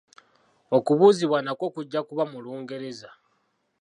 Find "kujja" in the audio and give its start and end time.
1.75-1.99